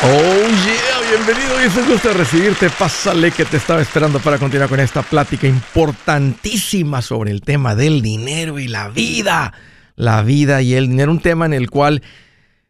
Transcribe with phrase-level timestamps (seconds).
[0.00, 2.70] Oh yeah, bienvenido y es un gusto recibirte.
[2.70, 8.00] Pásale que te estaba esperando para continuar con esta plática importantísima sobre el tema del
[8.00, 9.52] dinero y la vida.
[9.96, 12.02] La vida y el dinero, un tema en el cual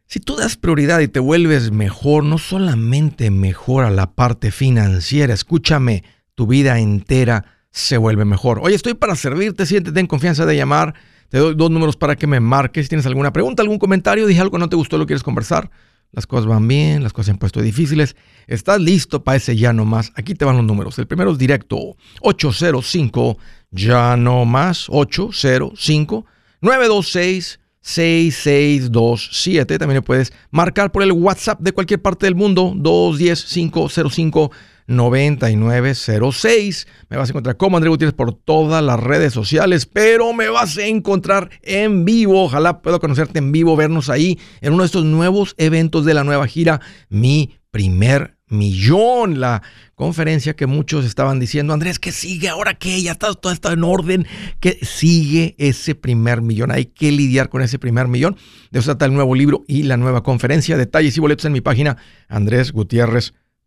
[0.07, 6.03] si tú das prioridad y te vuelves mejor, no solamente mejora la parte financiera, escúchame,
[6.33, 8.59] tu vida entera se vuelve mejor.
[8.63, 10.95] Hoy estoy para servirte, siéntete en confianza de llamar.
[11.29, 12.85] Te doy dos números para que me marques.
[12.85, 15.69] Si tienes alguna pregunta, algún comentario, dije algo que no te gustó, lo quieres conversar
[16.11, 18.15] las cosas van bien, las cosas se han puesto difíciles,
[18.47, 20.11] estás listo para ese ya no más.
[20.15, 20.97] Aquí te van los números.
[20.99, 23.37] El primero es directo 805
[23.71, 26.25] ya no más 805
[26.61, 29.79] 926 6627.
[29.79, 34.51] También puedes marcar por el WhatsApp de cualquier parte del mundo 210 505
[34.89, 36.87] 9906.
[37.09, 40.77] Me vas a encontrar como André Gutiérrez por todas las redes sociales, pero me vas
[40.77, 42.43] a encontrar en vivo.
[42.43, 46.23] Ojalá pueda conocerte en vivo, vernos ahí en uno de estos nuevos eventos de la
[46.23, 49.39] nueva gira, Mi Primer Millón.
[49.39, 49.61] La
[49.93, 53.83] conferencia que muchos estaban diciendo, Andrés, que sigue ahora que ya está todo está en
[53.83, 54.25] orden,
[54.59, 56.71] que sigue ese primer millón.
[56.71, 58.37] Hay que lidiar con ese primer millón.
[58.71, 60.77] De eso trata el nuevo libro y la nueva conferencia.
[60.77, 62.71] Detalles y boletos en mi página, Andrés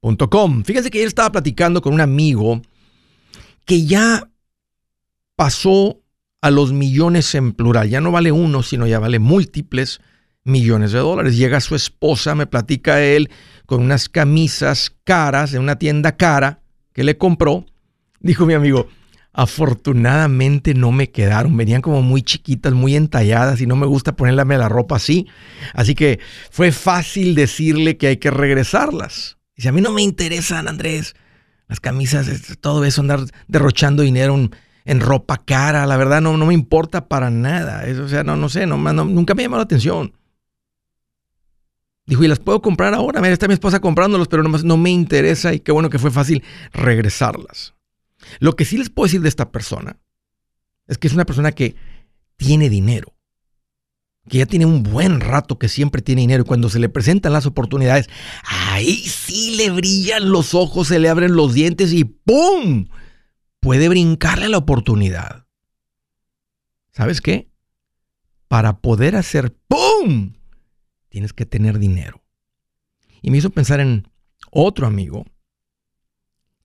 [0.03, 2.61] Gutiérrez Fíjense que ayer estaba platicando con un amigo
[3.65, 4.29] que ya
[5.37, 6.01] pasó
[6.41, 7.89] a los millones en plural.
[7.89, 10.01] Ya no vale uno, sino ya vale múltiples
[10.45, 11.37] millones de dólares.
[11.37, 13.31] Llega su esposa, me platica él,
[13.65, 16.61] con unas camisas caras de una tienda cara
[16.93, 17.65] que le compró.
[18.21, 18.89] Dijo mi amigo,
[19.33, 21.57] afortunadamente no me quedaron.
[21.57, 25.29] Venían como muy chiquitas, muy entalladas y no me gusta ponerle la ropa así.
[25.75, 26.19] Así que
[26.51, 29.39] fue fácil decirle que hay que regresarlas.
[29.63, 31.15] Dice, a mí no me interesan, Andrés,
[31.69, 32.27] las camisas,
[32.61, 34.51] todo eso, andar derrochando dinero
[34.85, 37.85] en, ropa cara, la verdad no, no me importa para nada.
[38.03, 40.15] O sea, no, no sé, no, nunca me llamó la atención.
[42.07, 43.21] Dijo, y las puedo comprar ahora.
[43.21, 46.11] Mira, está mi esposa comprándolos, pero nomás no me interesa y qué bueno que fue
[46.11, 47.75] fácil regresarlas.
[48.41, 49.97] Lo que sí les puedo decir de esta persona
[50.89, 51.77] es que es una persona que
[52.37, 53.15] tiene dinero
[54.29, 57.33] que ya tiene un buen rato que siempre tiene dinero y cuando se le presentan
[57.33, 58.09] las oportunidades,
[58.45, 62.87] ahí sí le brillan los ojos, se le abren los dientes y ¡pum!
[63.61, 65.47] Puede brincarle la oportunidad.
[66.93, 67.51] ¿Sabes qué?
[68.49, 70.35] Para poder hacer ¡pum!
[71.09, 72.23] Tienes que tener dinero.
[73.23, 74.09] Y me hizo pensar en
[74.51, 75.25] otro amigo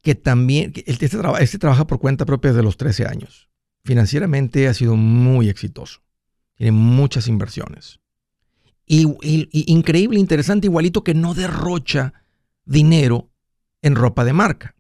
[0.02, 3.50] que también, este, este trabaja por cuenta propia desde los 13 años.
[3.84, 6.07] Financieramente ha sido muy exitoso
[6.58, 8.00] tiene muchas inversiones.
[8.86, 9.06] Y,
[9.72, 12.14] increíble, interesante, igualito que no derrocha
[12.66, 13.30] dinero
[13.82, 14.76] en ropa de marca.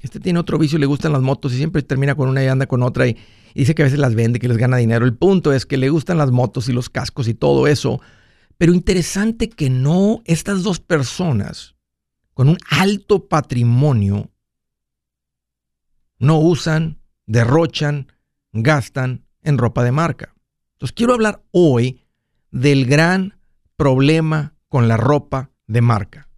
[0.00, 2.66] Este tiene otro vicio, le gustan las motos y siempre termina con una y anda
[2.66, 3.16] con otra y,
[3.54, 5.04] dice que a veces las vende, que les gana dinero.
[5.04, 8.00] El punto es que le gustan las motos y los cascos y todo eso.
[8.56, 11.74] Pero interesante que no estas dos personas
[12.32, 14.30] con un alto patrimonio
[16.18, 18.12] no usan, derrochan,
[18.52, 20.34] gastan en ropa de marca.
[20.78, 22.04] Entonces quiero hablar hoy
[22.52, 23.36] del gran
[23.74, 26.28] problema con la ropa de marca.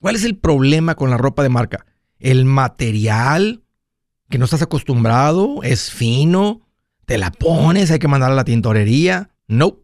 [0.00, 1.86] ¿Cuál es el problema con la ropa de marca?
[2.18, 3.62] El material
[4.28, 6.66] que no estás acostumbrado, es fino,
[7.06, 9.30] te la pones, hay que mandar a la tintorería.
[9.46, 9.78] No.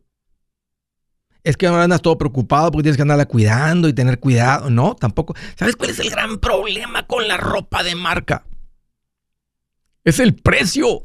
[1.45, 4.71] Es que ahora andas todo preocupado porque tienes que andarla cuidando y tener cuidado.
[4.71, 5.37] No, tampoco.
[5.55, 8.45] ¿Sabes cuál es el gran problema con la ropa de marca?
[10.03, 11.05] Es el precio.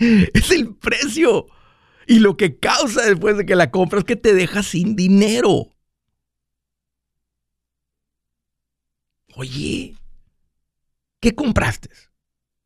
[0.34, 1.46] Es el precio.
[2.06, 5.68] Y lo que causa después de que la compras es que te deja sin dinero.
[9.36, 9.94] Oye,
[11.20, 11.88] ¿qué compraste?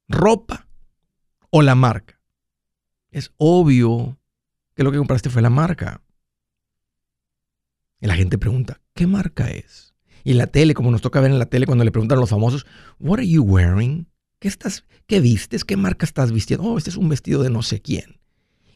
[0.09, 0.67] ¿Ropa
[1.51, 2.21] o la marca?
[3.11, 4.19] Es obvio
[4.75, 6.03] que lo que compraste fue la marca.
[8.01, 9.95] Y la gente pregunta, ¿qué marca es?
[10.25, 12.31] Y la tele, como nos toca ver en la tele cuando le preguntan a los
[12.31, 12.67] famosos,
[12.99, 14.07] ¿What are you wearing?
[14.39, 15.65] ¿Qué, estás, ¿Qué vistes?
[15.65, 16.67] ¿Qué marca estás vistiendo?
[16.67, 18.21] Oh, este es un vestido de no sé quién.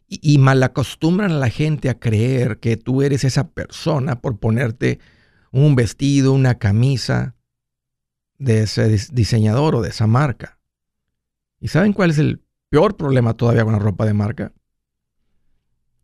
[0.07, 4.99] Y, y malacostumbran a la gente a creer que tú eres esa persona por ponerte
[5.51, 7.35] un vestido, una camisa
[8.39, 10.59] de ese diseñador o de esa marca.
[11.61, 14.53] ¿Y saben cuál es el peor problema todavía con la ropa de marca?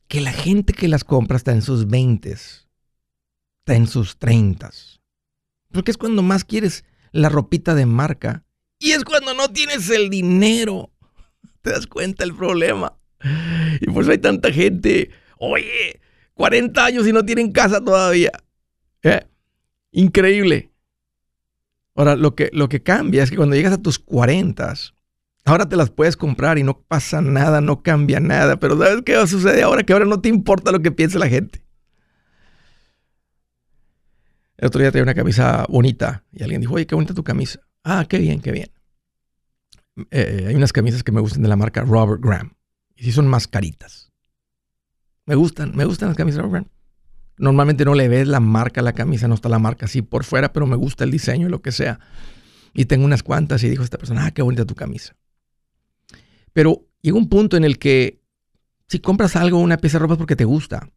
[0.09, 4.71] Que la gente que las compra está en sus 20, está en sus 30.
[5.71, 8.44] Porque es cuando más quieres la ropita de marca
[8.85, 10.91] y es cuando no tienes el dinero.
[11.63, 12.93] ¿Te das cuenta el problema?
[13.81, 15.09] Y por eso hay tanta gente.
[15.39, 16.03] Oye,
[16.35, 18.31] 40 años y no tienen casa todavía.
[19.03, 19.27] ¿Eh?
[19.91, 20.71] Increíble.
[21.95, 24.75] Ahora, lo que, lo que cambia es que cuando llegas a tus 40,
[25.47, 28.61] ahora te las puedes comprar y no pasa nada, no cambia nada.
[28.61, 29.83] Pero ¿sabes qué va a suceder ahora?
[29.83, 31.65] Que ahora no te importa lo que piense la gente.
[34.59, 37.61] El otro día tenía una camisa bonita y alguien dijo, oye, qué bonita tu camisa.
[37.83, 38.74] Ah, qué bien, qué bien.
[40.11, 42.55] Eh, hay unas camisas que me gustan de la marca Robert Graham.
[42.97, 44.13] Y sí son más caritas.
[45.27, 46.71] Me gustan, me gustan las camisas Robert Graham.
[47.37, 50.25] Normalmente no le ves la marca a la camisa, no está la marca así por
[50.25, 51.99] fuera, pero me gusta el diseño y lo que sea.
[52.73, 55.17] Y tengo unas cuantas y dijo esta persona, ah, qué bonita tu camisa.
[56.53, 58.23] Pero llega un punto en el que
[58.89, 60.89] si compras algo, una pieza de ropa es porque te gusta.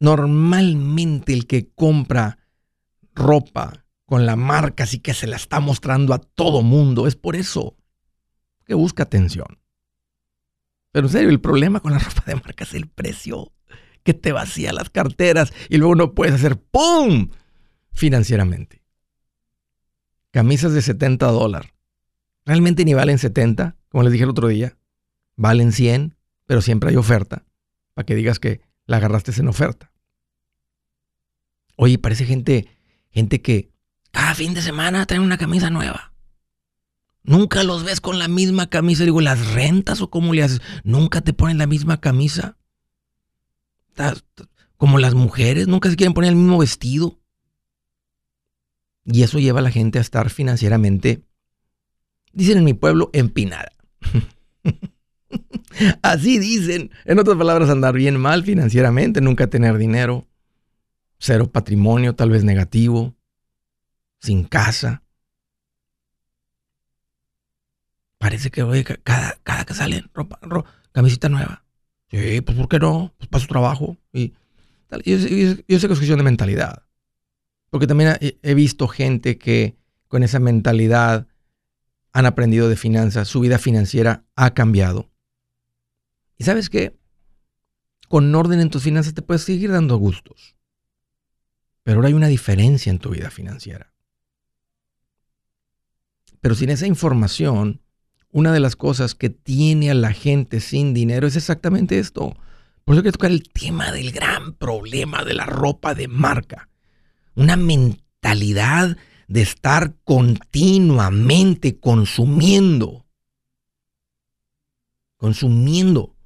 [0.00, 2.38] Normalmente el que compra
[3.14, 7.36] ropa con la marca así que se la está mostrando a todo mundo es por
[7.36, 7.76] eso
[8.74, 9.58] busca atención.
[10.92, 13.52] Pero en serio, el problema con la ropa de marca es el precio
[14.02, 17.30] que te vacía las carteras y luego no puedes hacer ¡pum!
[17.92, 18.82] financieramente.
[20.30, 21.72] Camisas de 70 dólares.
[22.44, 24.76] Realmente ni valen 70, como les dije el otro día.
[25.36, 26.16] Valen 100,
[26.46, 27.44] pero siempre hay oferta.
[27.94, 29.92] Para que digas que la agarraste en oferta.
[31.76, 32.68] Oye, parece gente,
[33.10, 33.70] gente que
[34.10, 36.11] cada fin de semana trae una camisa nueva.
[37.24, 39.04] Nunca los ves con la misma camisa.
[39.04, 40.60] Digo, ¿las rentas o cómo le haces?
[40.82, 42.56] Nunca te ponen la misma camisa.
[44.76, 47.20] Como las mujeres, nunca se quieren poner el mismo vestido.
[49.04, 51.24] Y eso lleva a la gente a estar financieramente,
[52.32, 53.72] dicen en mi pueblo, empinada.
[56.02, 56.90] Así dicen.
[57.04, 60.28] En otras palabras, andar bien mal financieramente, nunca tener dinero,
[61.18, 63.16] cero patrimonio, tal vez negativo,
[64.20, 65.01] sin casa.
[68.22, 68.62] Parece que
[69.02, 70.38] cada, cada que salen, ropa,
[70.92, 71.64] camisita nueva.
[72.08, 73.12] Sí, pues ¿por qué no?
[73.18, 73.96] Pues para su trabajo.
[74.12, 74.32] Y
[75.04, 76.84] Yo, sé que es cuestión de mentalidad.
[77.68, 79.76] Porque también he visto gente que
[80.06, 81.26] con esa mentalidad
[82.12, 85.10] han aprendido de finanzas, su vida financiera ha cambiado.
[86.38, 86.96] Y sabes qué?
[88.08, 90.54] Con orden en tus finanzas te puedes seguir dando gustos.
[91.82, 93.92] Pero ahora hay una diferencia en tu vida financiera.
[96.40, 97.81] Pero sin esa información,
[98.32, 102.34] una de las cosas que tiene a la gente sin dinero es exactamente esto.
[102.84, 106.68] Por eso quiero tocar el tema del gran problema de la ropa de marca.
[107.34, 108.96] Una mentalidad
[109.28, 113.06] de estar continuamente consumiendo.
[115.16, 116.16] Consumiendo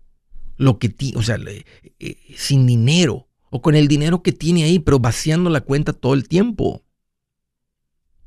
[0.56, 1.38] lo que tiene, o sea,
[1.98, 6.14] eh, sin dinero o con el dinero que tiene ahí, pero vaciando la cuenta todo
[6.14, 6.82] el tiempo.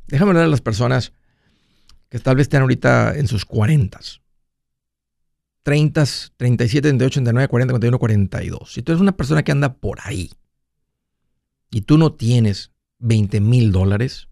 [0.08, 1.14] Déjame hablar a las personas
[2.10, 4.00] que tal vez estén ahorita en sus 40.
[5.64, 6.06] 30,
[6.38, 8.74] 37, 38, 39, 40, 41, 42.
[8.74, 10.32] Si tú eres una persona que anda por ahí
[11.70, 14.28] y tú no tienes 20 mil dólares,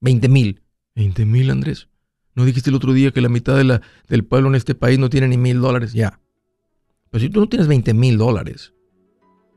[0.00, 0.62] 20 mil.
[0.94, 1.88] 20 mil, Andrés.
[2.34, 4.98] ¿No dijiste el otro día que la mitad de la, del pueblo en este país
[4.98, 5.92] no tiene ni mil dólares?
[5.92, 6.20] Ya.
[7.10, 8.74] Pero si tú no tienes 20 mil dólares,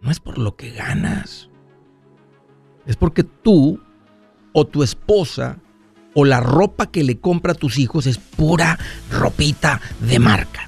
[0.02, 1.50] no es por lo que ganas.
[2.86, 3.82] Es porque tú
[4.54, 5.62] o tu esposa
[6.14, 8.78] o la ropa que le compra a tus hijos es pura
[9.12, 10.68] ropita de marca.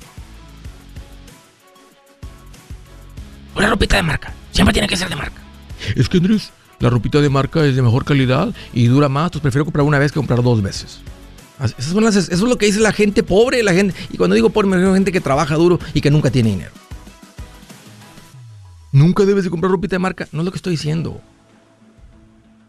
[3.54, 4.34] Pura ropita de marca.
[4.52, 5.42] Siempre tiene que ser de marca.
[5.96, 9.42] Es que Andrés, la ropita de marca es de mejor calidad y dura más, entonces
[9.42, 11.02] prefiero comprar una vez que comprar dos veces.
[11.78, 14.78] Eso es lo que dice la gente pobre, la gente, y cuando digo pobre me
[14.78, 16.72] refiero a gente que trabaja duro y que nunca tiene dinero.
[18.92, 21.22] Nunca debes de comprar ropita de marca, no es lo que estoy diciendo.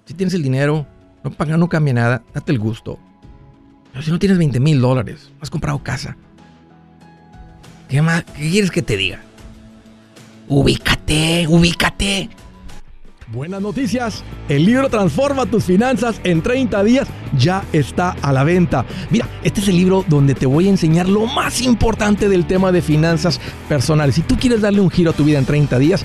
[0.04, 0.86] Si tienes el dinero,
[1.24, 2.98] no paga, no cambia nada, date el gusto.
[3.92, 6.16] Pero si no tienes 20 mil dólares, has comprado casa.
[7.88, 8.24] ¿Qué más?
[8.24, 9.20] ¿Qué quieres que te diga?
[10.48, 12.30] Ubícate, ubícate.
[13.32, 18.84] Buenas noticias, el libro Transforma tus finanzas en 30 días ya está a la venta.
[19.08, 22.72] Mira, este es el libro donde te voy a enseñar lo más importante del tema
[22.72, 24.16] de finanzas personales.
[24.16, 26.04] Si tú quieres darle un giro a tu vida en 30 días,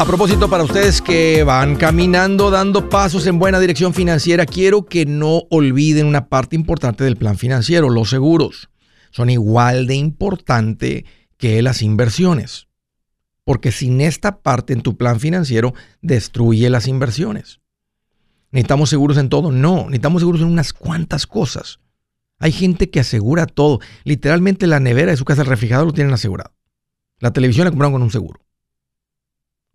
[0.00, 5.04] A propósito, para ustedes que van caminando, dando pasos en buena dirección financiera, quiero que
[5.04, 8.70] no olviden una parte importante del plan financiero, los seguros.
[9.10, 11.04] Son igual de importante
[11.36, 12.66] que las inversiones.
[13.44, 17.60] Porque sin esta parte en tu plan financiero, destruye las inversiones.
[18.52, 19.52] ¿Necesitamos seguros en todo?
[19.52, 21.78] No, necesitamos seguros en unas cuantas cosas.
[22.38, 23.80] Hay gente que asegura todo.
[24.04, 26.54] Literalmente la nevera de su casa, el refrigerador lo tienen asegurado.
[27.18, 28.40] La televisión la compraron con un seguro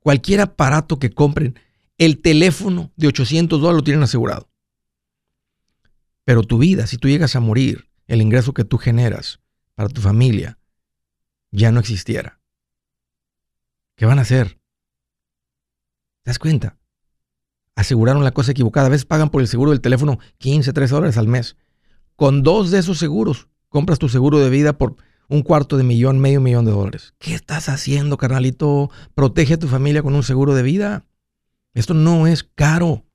[0.06, 1.60] cualquier aparato que compren,
[1.98, 4.52] el teléfono de 800 dólares lo tienen asegurado.
[6.24, 9.40] Pero tu vida, si tú llegas a morir, el ingreso que tú generas
[9.74, 10.60] para tu familia
[11.50, 12.40] ya no existiera.
[13.96, 14.60] ¿Qué van a hacer?
[16.22, 16.78] ¿Te das cuenta?
[17.74, 18.86] Aseguraron la cosa equivocada.
[18.86, 21.58] A veces pagan por el seguro del teléfono 15, 3 dólares al mes.
[22.16, 24.98] Con dos de esos seguros, compras tu seguro de vida por
[25.28, 27.14] un cuarto de millón, medio millón de dólares.
[27.20, 28.90] ¿Qué estás haciendo, carnalito?
[29.14, 31.06] Protege a tu familia con un seguro de vida.
[31.74, 33.06] Esto no es caro.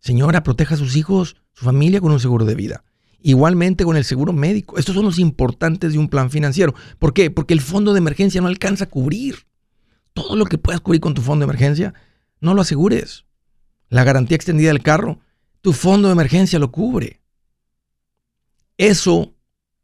[0.00, 2.84] Señora, proteja a sus hijos, su familia con un seguro de vida.
[3.20, 4.78] Igualmente con el seguro médico.
[4.78, 6.74] Estos son los importantes de un plan financiero.
[6.98, 7.30] ¿Por qué?
[7.30, 9.46] Porque el fondo de emergencia no alcanza a cubrir.
[10.12, 11.94] Todo lo que puedas cubrir con tu fondo de emergencia,
[12.40, 13.24] no lo asegures.
[13.88, 15.20] La garantía extendida del carro,
[15.60, 17.20] tu fondo de emergencia lo cubre.
[18.76, 19.34] Eso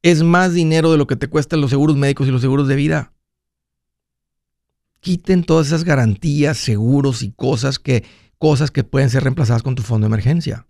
[0.04, 2.76] es más dinero de lo que te cuestan los seguros médicos y los seguros de
[2.76, 3.14] vida.
[5.00, 8.04] Quiten todas esas garantías, seguros y cosas que,
[8.36, 10.66] cosas que pueden ser reemplazadas con tu fondo de emergencia.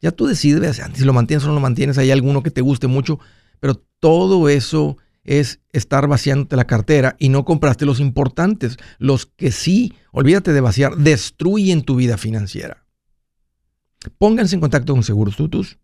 [0.00, 2.86] Ya tú decides si lo mantienes o no lo mantienes, hay alguno que te guste
[2.86, 3.20] mucho,
[3.60, 9.52] pero todo eso es estar vaciándote la cartera y no compraste los importantes, los que
[9.52, 12.86] sí, olvídate de vaciar, destruyen tu vida financiera.
[14.16, 15.78] Pónganse en contacto con Seguros Tutus.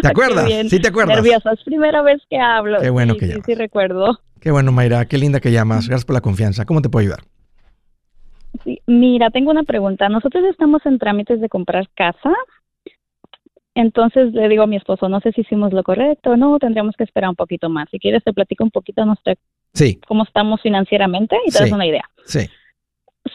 [0.00, 0.48] ¿Te acuerdas?
[0.68, 1.16] Sí, te acuerdas.
[1.16, 2.80] Nerviosa, es primera vez que hablo.
[2.80, 3.46] Qué bueno que sí, llamas.
[3.46, 4.20] Sí, recuerdo.
[4.40, 5.88] Qué bueno, Mayra, qué linda que llamas.
[5.88, 6.64] Gracias por la confianza.
[6.64, 7.24] ¿Cómo te puedo ayudar?
[8.64, 10.08] Sí, mira, tengo una pregunta.
[10.08, 12.32] Nosotros estamos en trámites de comprar casa
[13.74, 16.94] entonces le digo a mi esposo, no sé si hicimos lo correcto o no, tendríamos
[16.96, 17.88] que esperar un poquito más.
[17.90, 19.34] Si quieres te platico un poquito nuestra,
[19.72, 19.98] sí.
[20.06, 21.64] cómo estamos financieramente y te Sí.
[21.64, 22.04] das una idea.
[22.24, 22.40] Sí.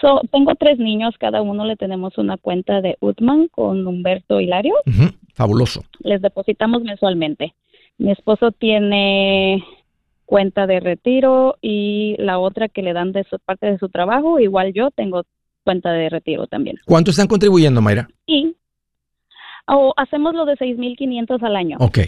[0.01, 4.75] So, tengo tres niños, cada uno le tenemos una cuenta de Utman con Humberto Hilario.
[4.86, 5.82] Ujú, Fabuloso.
[6.00, 7.53] Les depositamos mensualmente.
[7.98, 9.63] Mi esposo tiene
[10.25, 14.39] cuenta de retiro y la otra que le dan de su parte de su trabajo,
[14.39, 15.24] igual yo tengo
[15.63, 16.77] cuenta de retiro también.
[16.86, 18.08] ¿Cuánto están contribuyendo, Mayra?
[18.25, 18.56] Y
[19.67, 21.77] o hacemos lo de 6.500 al año.
[21.79, 22.00] Ok,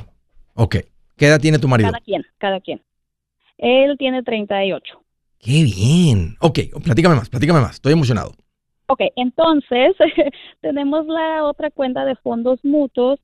[0.56, 0.76] ok.
[1.18, 1.92] ¿Qué edad tiene tu marido?
[1.92, 2.82] Cada quien, cada quien.
[3.58, 5.02] Él tiene 38.
[5.40, 6.36] Qué bien.
[6.40, 7.76] Ok, platícame más, platícame más.
[7.76, 8.32] Estoy emocionado.
[8.88, 9.96] Ok, entonces
[10.62, 13.20] tenemos la otra cuenta de fondos mutuos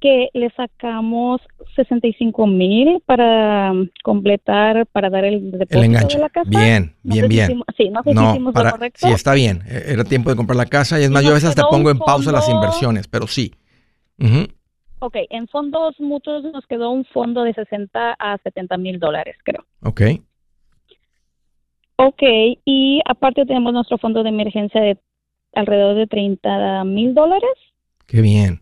[0.00, 1.42] que le sacamos
[1.76, 6.16] 65 mil para um, completar, para dar el depósito El enganche.
[6.16, 6.48] de la casa.
[6.48, 7.50] Bien, bien, bien.
[7.50, 9.06] hicimos- sí, no sé si No, hicimos para, lo correcto.
[9.06, 9.62] sí, está bien.
[9.68, 11.68] Eh, Era tiempo de comprar la casa y es Y más, yo a veces hasta
[11.68, 13.52] pongo en pausa las inversiones, pero sí.
[14.20, 14.46] Ujú.
[15.00, 19.64] Ok, en fondos mutuos nos quedó un fondo de 60 a 70 mil dólares, creo.
[19.82, 20.02] Ok.
[21.96, 22.22] Ok,
[22.64, 24.98] y aparte tenemos nuestro fondo de emergencia de
[25.54, 27.50] alrededor de 30 mil dólares.
[28.06, 28.60] Qué bien.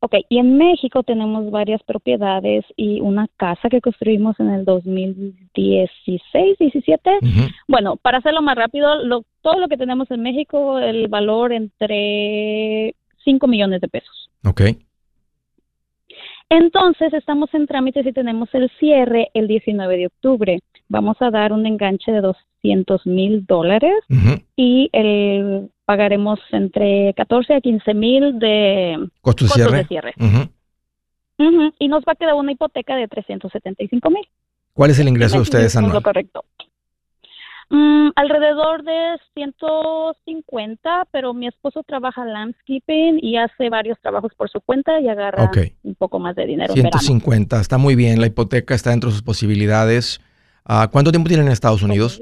[0.00, 6.58] Ok, y en México tenemos varias propiedades y una casa que construimos en el 2016,
[6.58, 7.10] 17.
[7.22, 7.48] Ujú.
[7.68, 12.94] Bueno, para hacerlo más rápido, lo, todo lo que tenemos en México, el valor entre
[13.24, 14.30] 5 millones de pesos.
[14.44, 14.62] Ok.
[16.50, 20.60] Entonces, estamos en trámites y tenemos el cierre el 19 de octubre.
[20.88, 23.94] Vamos a dar un enganche de 200 mil dólares
[24.54, 30.14] y el, pagaremos entre 14 a 15 mil de ¿Costos de costos cierre?
[30.16, 30.50] de
[31.78, 34.26] Y nos va a quedar una hipoteca de 375 mil.
[34.74, 36.02] ¿Cuál es el ingreso de ustedes Lo anual?
[36.02, 36.44] correcto.
[37.70, 44.60] Mm, alrededor de 150, pero mi esposo trabaja landscaping y hace varios trabajos por su
[44.60, 45.50] cuenta y agarra
[45.82, 47.00] un poco más de dinero en verano.
[47.00, 48.20] 150, está muy bien.
[48.20, 50.20] La hipoteca está dentro de sus posibilidades.
[50.64, 52.20] Ah, ¿Cuánto tiempo tienen en Estados Unidos?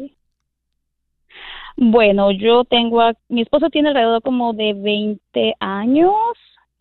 [1.76, 6.12] Bueno, yo tengo, a- mi esposo tiene alrededor como de 20 años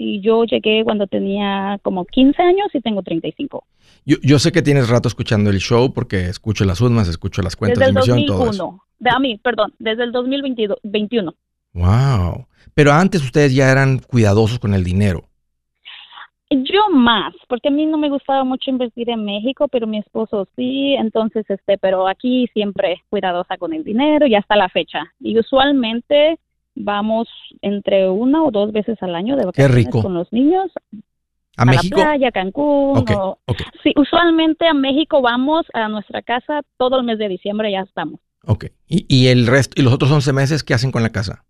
[0.01, 3.63] y yo llegué cuando tenía como 15 años y tengo 35.
[4.03, 7.55] Yo, yo sé que tienes rato escuchando el show porque escucho las UDMAS, escucho las
[7.55, 8.63] cuentas Desde el de inversión y todo eso.
[8.63, 8.83] 2001.
[8.97, 11.35] De, a mí, perdón, desde el 2021.
[11.73, 12.47] Wow.
[12.73, 15.25] Pero antes ustedes ya eran cuidadosos con el dinero.
[16.49, 20.47] Yo más, porque a mí no me gustaba mucho invertir en México, pero mi esposo
[20.55, 25.13] sí, entonces este, pero aquí siempre cuidadosa con el dinero y hasta la fecha.
[25.19, 26.39] Y usualmente
[26.83, 27.27] vamos
[27.61, 30.01] entre una o dos veces al año de vacaciones rico.
[30.01, 30.71] con los niños
[31.57, 31.97] ¿A, a México?
[31.99, 33.05] la playa, Cancún.
[33.09, 33.37] O-
[33.83, 38.19] Sí, usualmente a México vamos a nuestra casa todo el mes de diciembre, ya estamos.
[38.45, 38.65] ok.
[38.87, 41.45] ¿Y, y el resto, y los otros 11 meses, qué hacen con la casa?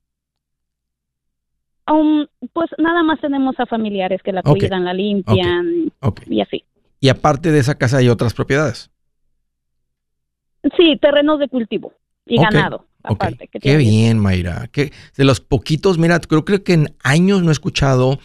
[1.88, 5.92] Um, pues nada más tenemos a familiares que la cuidan, la limpian
[6.28, 6.64] y así.
[7.00, 8.92] Y aparte de esa casa hay otras propiedades.
[10.78, 11.94] Sí, terrenos de cultivo
[12.26, 13.48] y ganado, aparte.
[13.48, 14.68] que Qué bien, Mayra.
[14.72, 18.20] Que de los poquitos, mira, creo, creo que en años no he escuchado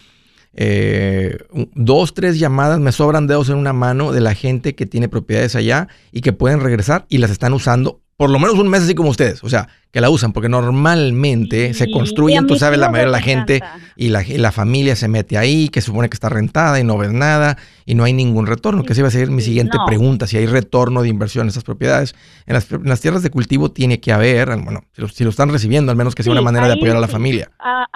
[0.59, 1.37] eh,
[1.75, 5.55] dos, tres llamadas, me sobran dedos en una mano de la gente que tiene propiedades
[5.55, 8.94] allá y que pueden regresar y las están usando por lo menos un mes así
[8.94, 9.44] como ustedes.
[9.44, 13.20] O sea, que la usan porque normalmente se construyen, tú sabes, la mayoría de la
[13.20, 13.61] gente
[13.94, 16.85] y la, y la familia se mete ahí, que se supone que está rentada y
[16.85, 18.85] no ves nada y no hay ningún retorno.
[18.85, 19.85] Que esa iba a ser mi siguiente no.
[19.85, 22.14] pregunta, si hay retorno de inversión en esas propiedades.
[22.46, 25.31] En las, en las tierras de cultivo tiene que haber, bueno, si lo, si lo
[25.31, 27.50] están recibiendo, al menos que sea Sí, una manera de apoyar a la familia.
[27.59, 27.87] Ah,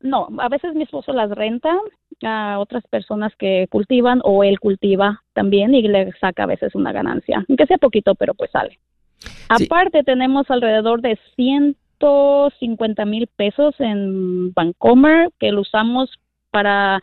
[0.00, 1.76] no, a veces mi esposo las renta
[2.22, 6.92] a otras personas que cultivan o él cultiva también y le saca a veces una
[6.92, 8.78] ganancia, aunque sea poquito, pero pues sale.
[9.18, 9.64] Sí.
[9.64, 16.10] Aparte tenemos alrededor de 150 mil pesos en Bancomer que lo usamos
[16.50, 17.00] para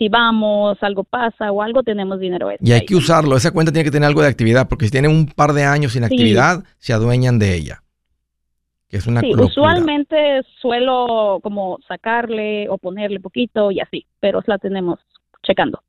[0.00, 3.36] si vamos, algo pasa o algo, tenemos dinero extra Y hay que usarlo.
[3.36, 5.92] Esa cuenta tiene que tener algo de actividad, porque si tiene un par de años
[5.92, 6.14] sin Sí.
[6.14, 7.82] actividad, se adueñan de ella.
[8.88, 14.56] Que es una Sí, usualmente suelo como sacarle o ponerle poquito y así, pero la
[14.56, 14.98] tenemos
[15.42, 15.82] checando.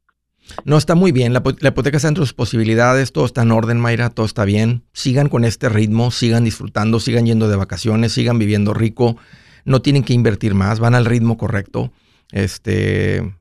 [0.65, 1.33] No, está muy bien.
[1.33, 3.11] La, la hipoteca está entre sus posibilidades.
[3.11, 4.09] Todo está en orden, Mayra.
[4.09, 4.83] Todo está bien.
[4.93, 6.11] Sigan con este ritmo.
[6.11, 6.99] Sigan disfrutando.
[6.99, 8.13] Sigan yendo de vacaciones.
[8.13, 9.17] Sigan viviendo rico.
[9.65, 10.79] No tienen que invertir más.
[10.79, 11.91] Van al ritmo correcto.
[12.31, 13.35] Este.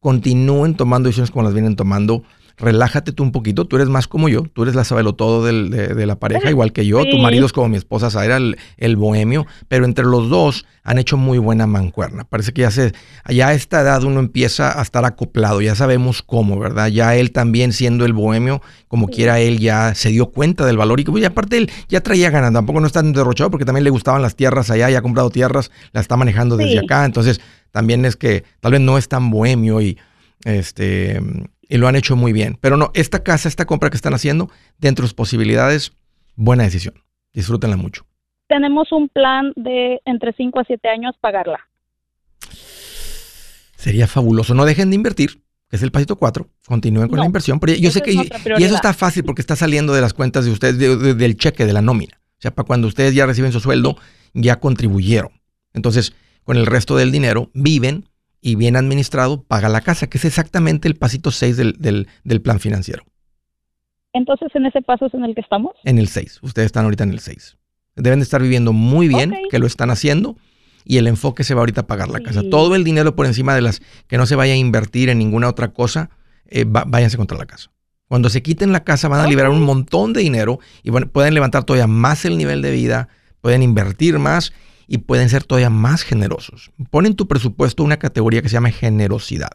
[0.00, 2.22] Continúen tomando decisiones como las vienen tomando.
[2.58, 3.66] Relájate tú un poquito.
[3.66, 4.42] Tú eres más como yo.
[4.52, 7.04] Tú eres la todo del- de, de la pareja, igual que yo.
[7.04, 9.46] Tu marido es como mi esposa Zaira, el, el bohemio.
[9.68, 12.24] Pero entre los dos han hecho muy buena mancuerna.
[12.24, 12.92] Parece que ya se,
[13.28, 16.88] ya a esta edad uno empieza a estar acoplado, ya sabemos cómo, ¿verdad?
[16.88, 20.98] Ya él también siendo el bohemio, como quiera él ya se dio cuenta del valor
[21.00, 23.66] y, que, pues, y aparte él ya traía ganas, tampoco no está tan derrochado porque
[23.66, 26.78] también le gustaban las tierras allá, ya ha comprado tierras, la está manejando desde Sí.
[26.78, 27.40] acá, entonces
[27.70, 29.98] también es que tal vez no es tan bohemio y
[30.44, 31.20] este
[31.68, 32.58] y lo han hecho muy bien.
[32.60, 35.92] Pero no, esta casa, esta compra que están haciendo, dentro de sus posibilidades,
[36.34, 36.94] buena decisión.
[37.32, 38.06] Disfrútenla mucho.
[38.48, 41.58] Tenemos un plan de entre 5 a 7 años pagarla.
[43.76, 44.54] Sería fabuloso.
[44.54, 46.48] No dejen de invertir, que es el pasito 4.
[46.66, 47.60] Continúen con No, la inversión.
[47.60, 48.20] Pero yo sé que y,
[48.64, 51.66] eso está fácil porque está saliendo de las cuentas de ustedes, de- de- del cheque,
[51.66, 52.20] de la nómina.
[52.38, 53.96] O sea, para cuando ustedes ya reciben su sueldo,
[54.34, 55.30] ya contribuyeron.
[55.74, 56.12] Entonces,
[56.44, 58.07] con el resto del dinero, viven
[58.40, 62.40] y bien administrado, paga la casa, que es exactamente el pasito 6 del, del- del
[62.40, 63.04] plan financiero.
[64.12, 65.72] Entonces, en ese paso es en el que estamos.
[65.84, 66.38] En el 6.
[66.42, 67.56] Ustedes están ahorita en el 6.
[67.96, 70.36] Deben de estar viviendo muy bien, que lo están haciendo.
[70.84, 72.42] y el enfoque se va ahorita a pagar la casa.
[72.48, 75.46] Todo el dinero por encima de las que no se vaya a invertir en ninguna
[75.48, 76.08] otra cosa,
[76.46, 77.70] eh, váyanse contra la casa.
[78.06, 81.64] Cuando se quiten la casa van a liberar un montón de dinero y pueden levantar
[81.64, 83.08] todavía más el nivel de vida,
[83.42, 84.54] pueden invertir más
[84.88, 86.72] y pueden ser todavía más generosos.
[86.90, 89.52] Ponen tu presupuesto una categoría que se llama generosidad.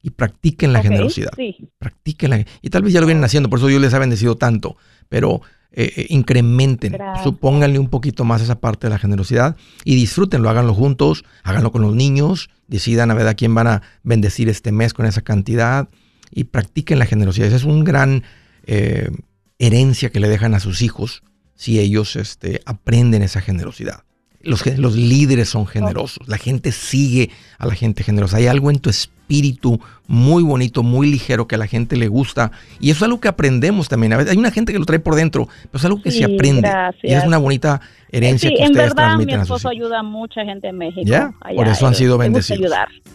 [0.00, 1.32] Y practiquen la generosidad.
[1.34, 1.70] Sí.
[1.78, 4.76] Practiquen Y tal vez ya lo vienen haciendo, por eso Dios les ha bendecido tanto.
[5.08, 5.40] Pero
[5.72, 10.72] eh, eh, incrementen, supónganle un poquito más esa parte de la generosidad y disfrútenlo, háganlo
[10.72, 14.94] juntos, háganlo con los niños, decidan a ver a quién van a bendecir este mes
[14.94, 15.88] con esa cantidad
[16.30, 17.48] y practiquen la generosidad.
[17.48, 18.24] Esa es una gran
[18.66, 19.10] eh,
[19.58, 21.22] herencia que le dejan a sus hijos
[21.54, 24.04] si ellos este, aprenden esa generosidad.
[24.40, 28.36] Los, los, líderes son generosos, la gente sigue a la gente generosa.
[28.36, 32.52] Hay algo en tu espíritu muy bonito, muy ligero que a la gente le gusta.
[32.80, 34.12] Y eso es algo que aprendemos también.
[34.12, 36.24] A veces hay una gente que lo trae por dentro, pero es algo que se
[36.24, 36.70] aprende.
[37.02, 40.78] Y es una bonita herencia que ustedes transmiten mi esposo ayuda a mucha gente en
[40.78, 41.34] México.
[41.54, 42.72] por eso han sido bendecidos.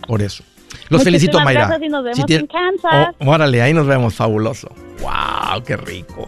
[0.07, 0.43] Por eso.
[0.89, 1.79] Los felicito, Mayra.
[1.81, 3.15] Y nos vemos en Kansas.
[3.19, 4.69] Oh, órale, ahí nos vemos, fabuloso.
[5.01, 5.63] ¡Wow!
[5.65, 6.27] ¡Qué rico!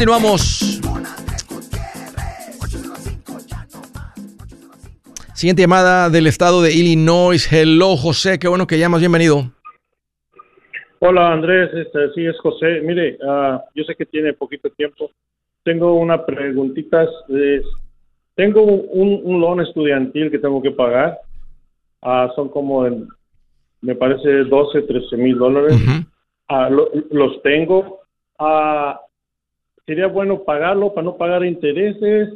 [0.00, 0.80] continuamos.
[5.34, 7.52] Siguiente llamada del estado de Illinois.
[7.52, 8.38] Hello, José.
[8.38, 9.00] Qué bueno que llamas.
[9.00, 9.52] Bienvenido.
[11.00, 11.68] Hola, Andrés.
[11.74, 12.80] Este, sí, es José.
[12.80, 15.10] Mire, ah, yo sé que tiene poquito tiempo.
[15.64, 17.06] Tengo una preguntita.
[18.34, 21.18] tengo un, un loan estudiantil que tengo que pagar.
[22.00, 22.88] Ah, son como,
[23.82, 25.74] me parece, 12, 13 mil dólares.
[26.48, 28.00] Ah, los tengo
[29.90, 32.28] sería bueno pagarlo para no pagar intereses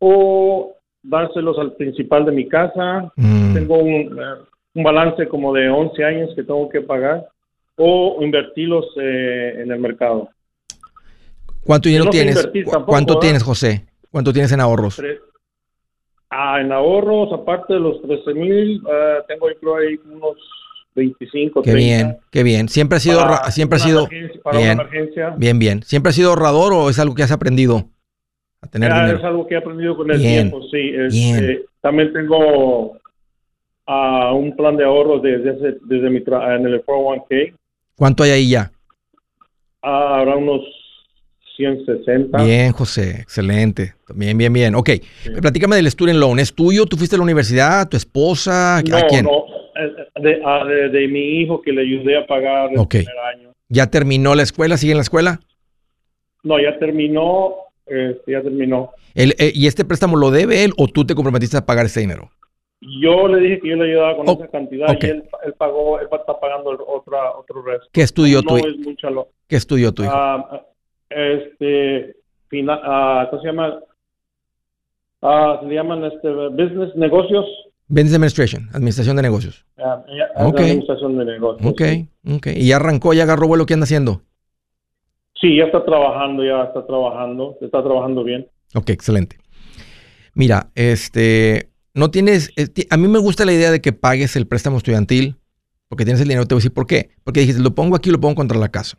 [0.00, 3.12] o dárselos al principal de mi casa.
[3.14, 3.54] Mm.
[3.54, 4.20] Tengo un,
[4.74, 7.28] balance como de 11 años que tengo que pagar
[7.76, 10.30] o invertirlos eh, en el mercado.
[11.64, 12.48] ¿Cuánto dinero tienes?
[12.84, 13.86] ¿Cuánto tienes, José?
[14.10, 15.00] ¿Cuánto tienes en ahorros?
[16.28, 20.38] Ah, en ahorros, aparte de los 13 mil, uh, tengo yo ahí unos
[20.94, 22.68] 25, Qué bien, qué bien.
[22.68, 24.08] Siempre ha sido, siempre ha sido
[24.52, 24.78] bien,
[25.36, 25.82] bien, bien.
[25.82, 27.88] Siempre ha sido ahorrador o es algo que has aprendido
[28.60, 29.18] a tener dinero.
[29.18, 30.92] Es algo que he aprendido con el tiempo, sí.
[30.94, 32.96] Este, también tengo
[33.86, 37.54] uh, un plan de ahorro desde, desde mi en el 401k.
[37.96, 38.72] ¿Cuánto hay ahí ya?
[39.82, 40.62] Uh, ahora unos
[41.56, 42.42] 160.
[42.42, 43.94] Bien, José, excelente.
[44.14, 44.74] Bien, bien, bien.
[44.74, 44.90] Ok,
[45.40, 46.38] platícame del student loan.
[46.38, 46.86] ¿Es tuyo?
[46.86, 47.88] ¿Tú fuiste a la universidad?
[47.88, 48.82] ¿Tu esposa?
[48.88, 49.24] No, ¿A quién?
[49.24, 49.44] No,
[50.44, 53.52] Ah, de, de, mi hijo que le ayudé a pagar el primer año.
[53.68, 54.76] ¿Ya terminó la escuela?
[54.76, 55.40] ¿Sigue en la escuela?
[56.42, 57.54] No, ya terminó,
[57.86, 58.90] este, ya terminó.
[59.14, 62.30] Eh, ¿Y este préstamo lo debe él o tú te comprometiste a pagar ese dinero?
[62.80, 65.24] Yo le dije que yo le ayudaba con esa cantidad y él,
[65.58, 67.86] pagó, él está pagando otra, otro resto.
[67.92, 69.28] ¿Qué estudió tu hijo?
[69.46, 70.14] ¿Qué estudió tu hijo?
[71.10, 72.16] este,
[72.68, 73.80] ah, ¿cómo se llama?
[75.20, 77.44] Ah, se llaman este, business, negocios.
[77.90, 79.66] Business Administration, Administración de Negocios.
[79.76, 80.04] Ah,
[80.36, 81.70] Administración de Negocios.
[81.70, 81.82] Ok,
[82.36, 82.46] ok.
[82.54, 83.66] ¿Y ya arrancó, ya agarró vuelo?
[83.66, 84.22] ¿Qué anda haciendo?
[85.40, 88.46] Sí, ya está trabajando, ya está trabajando, está trabajando bien.
[88.74, 89.38] Ok, excelente.
[90.34, 94.46] Mira, este, no tienes, eh, a mí me gusta la idea de que pagues el
[94.46, 95.36] préstamo estudiantil,
[95.88, 97.10] porque tienes el dinero, te voy a decir por qué.
[97.24, 98.98] Porque dijiste, lo pongo aquí, lo pongo contra la casa.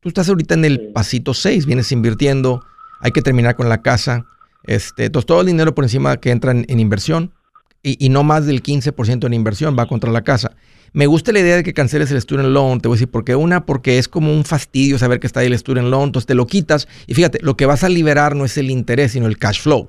[0.00, 2.62] Tú estás ahorita en el pasito 6, vienes invirtiendo,
[3.00, 4.24] hay que terminar con la casa.
[4.64, 7.34] Este, entonces, todo el dinero por encima que entra en, inversión
[7.82, 10.52] y, no más del 15% en inversión va contra la casa.
[10.92, 12.80] Me gusta la idea de que canceles el student loan.
[12.80, 13.36] Te voy a decir por qué.
[13.36, 16.08] Una, porque es como un fastidio saber que está ahí el student loan.
[16.08, 16.88] Entonces te lo quitas.
[17.06, 19.88] Y fíjate, lo que vas a liberar no es el interés, sino el cash flow.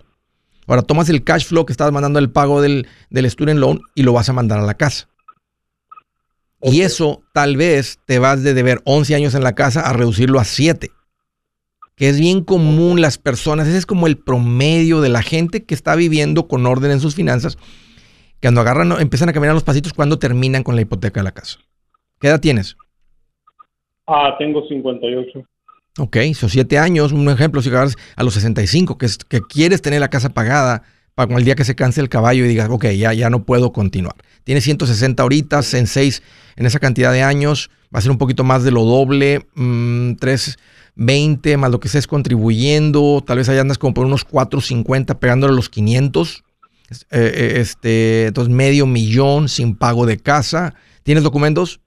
[0.68, 4.04] Ahora tomas el cash flow que estás mandando el pago del, del student loan y
[4.04, 5.10] lo vas a mandar a la casa.
[6.62, 10.40] Y eso tal vez te vas de deber 11 años en la casa a reducirlo
[10.40, 10.92] a 7
[12.02, 15.76] que es bien común las personas, ese es como el promedio de la gente que
[15.76, 17.58] está viviendo con orden en sus finanzas,
[18.40, 21.32] que cuando agarran, empiezan a caminar los pasitos cuando terminan con la hipoteca de la
[21.32, 21.60] casa.
[22.20, 22.76] ¿Qué edad tienes?
[24.08, 25.44] Ah, tengo 58.
[26.00, 29.84] Ok, son 7 años, un ejemplo, si agarras a los 65, que, es, que quieres
[29.84, 30.82] tener la casa pagada
[31.14, 33.46] para con el día que se canse el caballo y digas, ok, ya, ya no
[33.46, 34.16] puedo continuar.
[34.44, 36.24] Tienes 160 horitas en 6,
[36.56, 39.54] en esa cantidad de años, va a ser un poquito más de lo doble, 3...
[39.54, 45.20] Mmm, 20 más lo que estés contribuyendo, tal vez ahí andas como por unos 450
[45.20, 46.44] pegándole los 500.
[46.92, 50.76] Eh, eh, este, entonces medio millón sin pago de casa.
[51.04, 51.80] ¿Tienes documentos?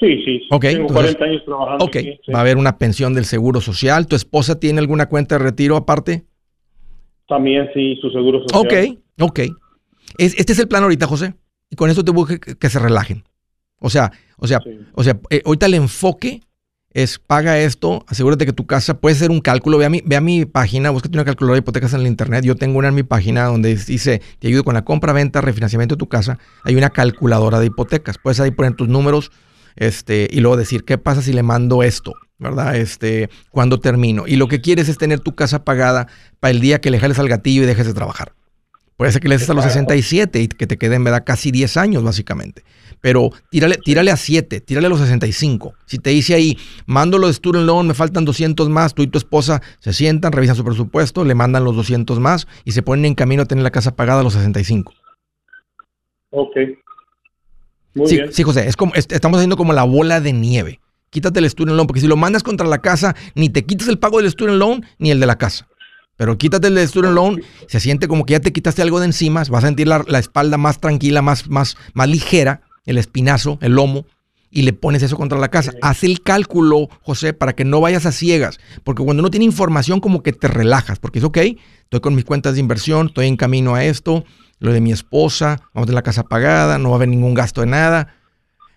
[0.00, 0.38] Sí, sí.
[0.40, 0.48] sí.
[0.50, 1.84] Okay, Tengo 40 años trabajando.
[1.84, 1.96] Ok,
[2.34, 4.08] va a haber una pensión del Seguro Social.
[4.08, 6.24] ¿Tu esposa tiene alguna cuenta de retiro aparte?
[7.28, 8.96] También sí, su Seguro Social.
[9.20, 9.40] Ok, ok.
[10.18, 11.34] Este es el plan ahorita, José.
[11.70, 13.22] Y con esto te busco que, que, se relajen.
[13.78, 14.78] O sea, o sea, sí.
[14.94, 16.40] o sea eh, ahorita el enfoque
[16.94, 19.78] es paga esto, asegúrate que tu casa puede ser un cálculo.
[19.78, 22.44] Ve a mi, ve a mi página, búscate una calculadora de hipotecas en el internet.
[22.44, 25.96] Yo tengo una en mi página donde dice, te ayudo con la compra, venta, refinanciamiento
[25.96, 26.38] de tu casa.
[26.62, 28.16] Hay una calculadora de hipotecas.
[28.18, 29.32] Puedes ahí poner tus números
[29.74, 32.14] este, y luego decir, ¿qué pasa si le mando esto?
[32.38, 32.76] ¿Verdad?
[32.76, 34.28] Este, cuando termino.
[34.28, 36.06] Y lo que quieres es tener tu casa pagada
[36.38, 38.34] para el día que le jales al gatillo y dejes de trabajar.
[38.96, 41.24] Puede ser que le des a los 67 y que te queden, ¿verdad?
[41.24, 42.62] Casi 10 años, básicamente
[43.04, 45.74] pero tírale, tírale a 7, tírale a los 65.
[45.84, 49.08] Si te dice ahí, mando lo de Student Loan, me faltan 200 más, tú y
[49.08, 53.04] tu esposa se sientan, revisan su presupuesto, le mandan los 200 más y se ponen
[53.04, 54.94] en camino a tener la casa pagada a los 65.
[56.30, 56.56] Ok.
[57.92, 58.32] Muy sí, bien.
[58.32, 60.80] sí, José, es como, estamos haciendo como la bola de nieve.
[61.10, 63.98] Quítate el Student Loan, porque si lo mandas contra la casa, ni te quitas el
[63.98, 65.68] pago del Student Loan ni el de la casa.
[66.16, 69.06] Pero quítate el de Student Loan, se siente como que ya te quitaste algo de
[69.06, 73.58] encima, vas a sentir la, la espalda más tranquila, más, más, más ligera el espinazo,
[73.60, 74.06] el lomo,
[74.50, 75.72] y le pones eso contra la casa.
[75.82, 80.00] Haz el cálculo, José, para que no vayas a ciegas, porque cuando no tiene información
[80.00, 81.38] como que te relajas, porque es ok,
[81.82, 84.24] estoy con mis cuentas de inversión, estoy en camino a esto,
[84.60, 87.34] lo de mi esposa, vamos a tener la casa pagada, no va a haber ningún
[87.34, 88.14] gasto de nada.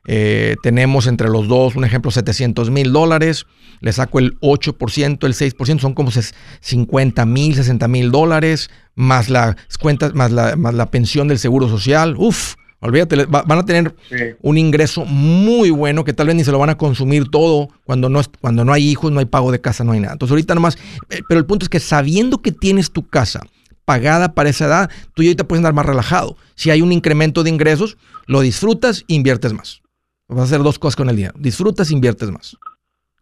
[0.08, 3.46] Eh, tenemos entre los dos, un ejemplo, 700 mil dólares,
[3.82, 9.56] le saco el 8%, el 6%, son como 50 mil, 60 mil dólares, más las
[9.80, 12.16] cuentas, más la, más la pensión del seguro social.
[12.18, 13.96] Uf, Olvídate, van a tener
[14.44, 18.08] un ingreso muy bueno que tal vez ni se lo van a consumir todo cuando
[18.08, 20.14] no, cuando no hay hijos, no hay pago de casa, no hay nada.
[20.14, 20.78] Entonces ahorita nomás,
[21.10, 23.42] eh, pero el punto es que sabiendo que tienes tu casa
[23.84, 26.38] pagada para esa edad, tú ya ahorita puedes andar más relajado.
[26.54, 29.82] Si hay un incremento de ingresos, lo disfrutas e inviertes más.
[30.28, 31.34] Vas a hacer dos cosas con el dinero.
[31.38, 32.58] Disfrutas e inviertes más.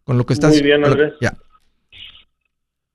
[0.04, 0.52] Con lo que estás...
[0.52, 1.14] Muy bien, Andrés.
[1.20, 1.34] ya.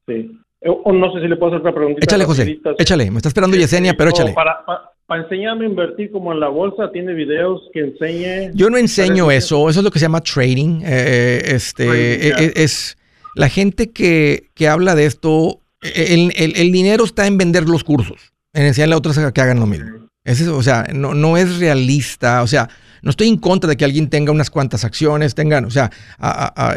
[0.08, 0.38] Sí.
[0.62, 2.00] Eh, no sé si le puedo hacer otra pregunta.
[2.02, 2.60] Échale, José.
[2.78, 3.10] Échale.
[3.10, 4.34] Me está esperando Yesenia, pero échale.
[4.34, 4.63] Para,
[5.12, 8.52] para enseñarme a invertir como en la bolsa, tiene videos que enseñe.
[8.54, 10.84] Yo no enseño eso, eso es lo que se llama trading.
[10.84, 12.97] Eh, eh, este eh, es,
[13.36, 18.95] la gente que, habla de esto, el, dinero está en vender los cursos, en enseñarle
[18.95, 20.08] a otros que hagan lo mismo.
[20.54, 22.69] o sea, no, no es realista, o sea,
[23.02, 25.90] no estoy en contra de que alguien tenga unas cuantas acciones, tengan, o sea,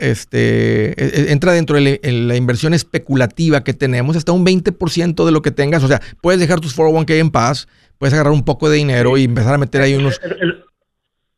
[0.00, 5.32] este, e, e, entra dentro de la inversión especulativa que tenemos, hasta un 20% de
[5.32, 8.68] lo que tengas, o sea, puedes dejar tus 401k en paz, puedes agarrar un poco
[8.70, 10.20] de dinero y empezar a meter ahí unos...
[10.22, 10.64] El,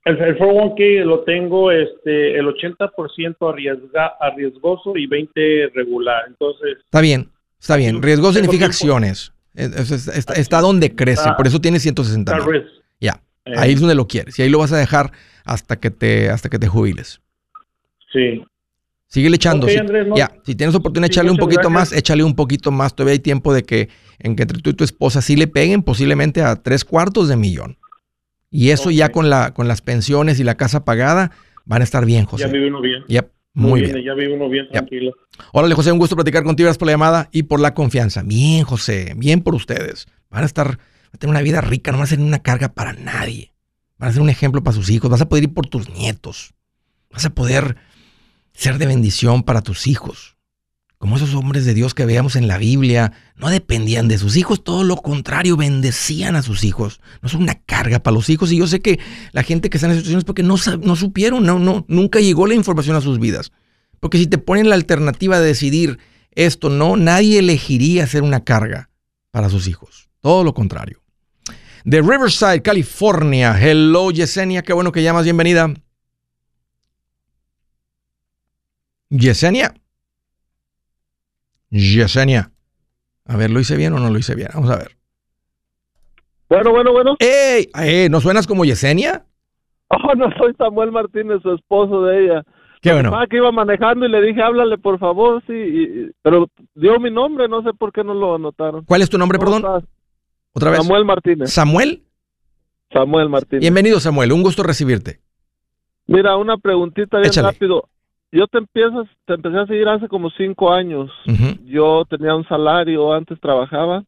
[0.05, 6.23] el, 401k lo tengo este el 80% arriesga, arriesgoso y 20 regular.
[6.29, 6.79] Entonces...
[6.85, 8.01] Está bien, está bien.
[8.01, 9.33] Riesgoso significa acciones.
[9.57, 12.45] Está, donde crece, por eso tiene 160 Ya,
[13.47, 13.55] eh.
[13.57, 14.39] ahí es donde lo quieres.
[14.39, 15.13] Y ahí lo vas a dejar
[15.45, 17.21] hasta que te, hasta que te jubiles.
[18.13, 18.43] Sí.
[19.09, 19.69] Sigue echando.
[20.17, 22.95] Ya, si tienes oportunidad de echarle un poquito más, échale un poquito más.
[22.95, 25.83] Todavía hay tiempo de que en que entre tú y tu esposa sí le peguen
[25.83, 27.79] posiblemente a tres cuartos de millón.
[28.51, 31.31] Y eso ya con, la, con las pensiones y la casa pagada
[31.65, 32.45] van a estar bien, José.
[32.45, 33.05] Ya vive uno bien.
[33.55, 35.13] muy, bien, Ya vive uno bien, tranquilo.
[35.53, 36.67] Órale, José, un gusto platicar contigo.
[36.67, 38.23] Gracias por la llamada y por la confianza.
[38.25, 40.07] Bien, José, bien por ustedes.
[40.31, 40.79] Van a estar,
[41.13, 43.53] a tener una vida rica, no van a ser una carga para nadie.
[43.99, 45.11] Van a ser un ejemplo para sus hijos.
[45.11, 46.55] Vas a poder ir por tus nietos.
[47.11, 47.77] Vas a poder
[48.53, 50.37] ser de bendición para tus hijos.
[50.99, 54.65] Como esos hombres de Dios que veíamos en la Biblia, no dependían de sus hijos,
[54.65, 57.01] todo lo contrario, bendecían a sus hijos.
[57.21, 58.51] No son una carga para los hijos.
[58.51, 58.99] Y yo sé que
[59.33, 62.47] la gente que está en esas situaciones porque no, no supieron, no, no, nunca llegó
[62.47, 63.53] la información a sus vidas.
[64.01, 65.99] Porque si te ponen la alternativa de decidir
[66.33, 68.91] esto, no, nadie elegiría ser una carga
[69.31, 70.06] para sus hijos.
[70.27, 70.99] Todo lo contrario.
[71.85, 73.55] De Riverside, California.
[73.57, 75.73] Hello, Yesenia, qué bueno que llamas, bienvenida.
[79.09, 79.73] Yesenia.
[81.71, 82.51] Yesenia.
[83.27, 84.49] A ver, ¿lo hice bien o no lo hice bien?
[84.53, 84.97] Vamos a ver.
[86.49, 87.17] Bueno, bueno, bueno.
[87.21, 87.71] ¡Ey!
[87.77, 88.09] ¡Ey!
[88.09, 89.25] ¿No suenas como Yesenia?
[89.91, 92.43] Oh, no soy Samuel Martínez, su esposo de ella.
[92.83, 93.17] Qué bueno.
[93.17, 95.53] Ah, que iba manejando y le dije, háblale por favor, sí.
[95.53, 98.85] y- pero dio mi nombre, no sé por qué no lo anotaron.
[98.87, 99.77] ¿Cuál es tu nombre, ¿Cómo perdón?
[99.77, 99.96] estás?
[100.57, 100.81] Otra vez.
[100.83, 101.51] Samuel Martínez.
[101.53, 102.03] Samuel.
[102.91, 103.61] Samuel Martínez.
[103.61, 104.33] Bienvenido, Samuel.
[104.33, 105.21] Un gusto recibirte.
[106.07, 107.49] Mira, una preguntita bien Échale.
[107.49, 107.89] rápido.
[108.33, 111.11] Yo te empiezas, te empecé a seguir hace como cinco años.
[111.65, 114.03] Yo tenía un salario, antes trabajaba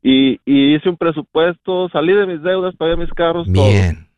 [0.00, 3.66] y, y hice un presupuesto, salí de mis deudas, pagué mis carros, todo.
[3.68, 4.08] Bien.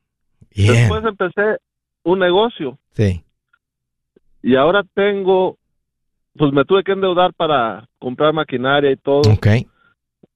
[0.54, 0.72] Bien.
[0.74, 1.58] Después empecé
[2.02, 3.24] un negocio Sí.
[4.42, 5.56] y ahora tengo,
[6.36, 9.22] pues me tuve que endeudar para comprar maquinaria y todo.
[9.32, 9.46] Ok.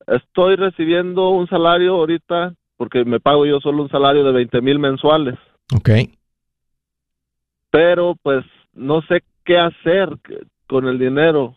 [0.09, 4.79] Estoy recibiendo un salario ahorita, porque me pago yo solo un salario de 20 mil
[4.79, 5.35] mensuales,
[5.75, 5.91] Ok.
[7.71, 10.11] pero pues no sé qué hacer
[10.67, 11.57] con el dinero,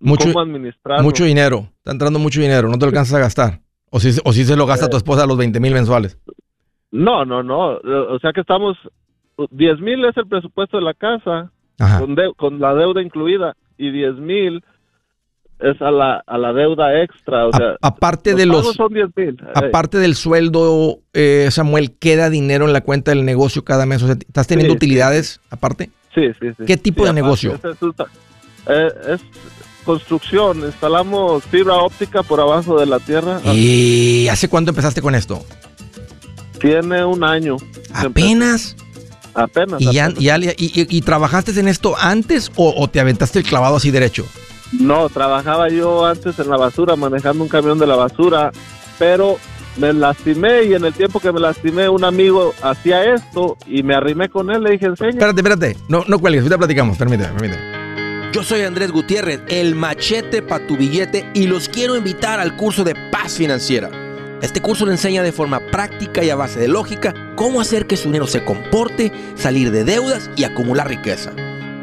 [0.00, 1.02] Mucho, cómo administrarlo.
[1.04, 1.68] mucho dinero.
[1.78, 2.68] Está entrando mucho dinero.
[2.68, 3.60] No te alcanzas a gastar.
[3.90, 6.18] O si, o si se lo gasta tu esposa a los 20 mil mensuales.
[6.92, 8.76] No, no, no, o sea que estamos,
[9.50, 12.00] 10 mil es el presupuesto de la casa, Ajá.
[12.00, 14.64] con, de- con la deuda incluida, y 10 mil
[15.62, 18.74] es a la, a la deuda extra, o A- sea, aparte de los.
[18.74, 19.36] son 10 mil.
[19.54, 24.02] Aparte del sueldo, eh, Samuel, ¿queda dinero en la cuenta del negocio cada mes?
[24.02, 24.86] O sea, ¿estás teniendo Sí, sí.
[24.86, 25.90] utilidades aparte?
[26.14, 26.64] Sí, sí, sí.
[26.66, 27.54] ¿Qué tipo de aparte, negocio?
[27.54, 28.06] Es, es-
[28.68, 29.20] eh, es
[29.84, 33.40] construcción, instalamos fibra óptica por abajo de la tierra.
[33.52, 35.44] ¿Y hace cuánto empezaste con esto?
[36.60, 37.56] Tiene un año.
[37.94, 38.76] ¿Apenas?
[39.34, 39.80] Apenas.
[39.80, 40.22] ¿Y, ya, apenas.
[40.22, 43.76] ya le- y, y- y trabajaste en esto antes o, o te aventaste el clavado
[43.76, 44.26] así derecho?
[44.80, 48.50] No, trabajaba yo antes en la basura, manejando un camión de la basura,
[48.98, 49.36] pero
[49.76, 53.94] me lastimé y en el tiempo que me lastimé un amigo hacía esto y me
[53.94, 55.10] arrimé con él, le dije, enseña.
[55.10, 55.76] Espérate, espérate.
[55.88, 56.96] No, no cuelgues, ahorita platicamos.
[56.96, 58.32] Permíteme, permíteme.
[58.32, 62.82] Yo soy Andrés Gutiérrez, el machete para tu billete y los quiero invitar al curso
[62.82, 63.90] de paz financiera.
[64.40, 67.98] Este curso le enseña de forma práctica y a base de lógica cómo hacer que
[67.98, 71.32] su dinero se comporte, salir de deudas y acumular riqueza.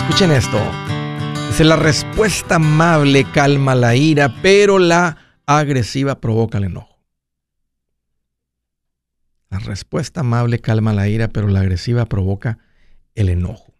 [0.00, 0.58] Escuchen esto.
[1.48, 6.98] Dice, la respuesta amable calma la ira, pero la agresiva provoca el enojo.
[9.50, 12.58] La respuesta amable calma la ira, pero la agresiva provoca
[13.14, 13.74] el enojo.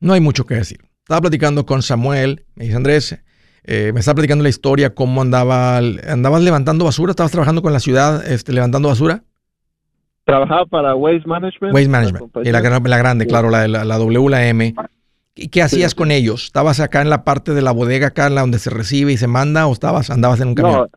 [0.00, 0.80] No hay mucho que decir.
[1.02, 3.18] Estaba platicando con Samuel, me dice Andrés,
[3.64, 7.80] eh, me está platicando la historia, cómo andaba, andabas levantando basura, estabas trabajando con la
[7.80, 9.24] ciudad, este, levantando basura.
[10.24, 11.74] Trabajaba para Waste Management.
[11.74, 13.28] Waste Management, la, la grande, Sí.
[13.30, 14.74] claro, la, la, la W, la M.
[15.34, 15.96] ¿Y qué hacías sí.
[15.96, 16.44] con ellos?
[16.44, 19.16] ¿Estabas acá en la parte de la bodega, acá en la donde se recibe y
[19.16, 20.88] se manda, o estabas, andabas en un camión?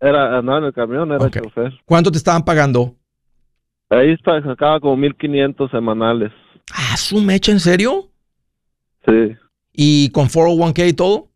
[0.00, 1.40] No, era, andaba en el camión, era Ok.
[1.42, 1.72] chofer.
[1.84, 2.94] ¿Cuánto te estaban pagando?
[3.90, 6.32] Ahí está, sacaba como 1500 semanales.
[6.74, 8.10] Ah, su mecha, ¿en serio?
[9.06, 9.36] Sí.
[9.72, 11.28] ¿Y con 401k y todo?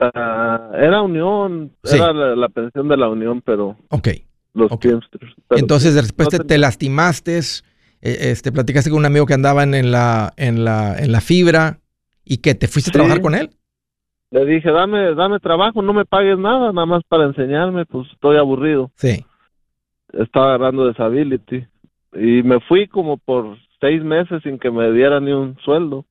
[0.00, 1.96] Ah, era unión, Sí.
[1.96, 4.08] era la, la pensión de la unión, pero Ok.
[4.54, 4.80] Los Ok.
[4.80, 5.32] Teamsters.
[5.48, 7.62] Pero Entonces, después no te, te lastimaste, eh,
[8.02, 11.78] este, platicaste con un amigo que andaba en, la, en, la, en la fibra
[12.24, 13.50] y que te fuiste a trabajar con él.
[14.30, 18.38] Le dije, dame, dame trabajo, no me pagues nada, nada más para enseñarme, pues estoy
[18.38, 18.90] aburrido.
[18.96, 19.24] Sí.
[20.12, 21.66] Estaba agarrando disability.
[22.14, 26.06] Y me fui como por seis meses sin que me diera ni un sueldo.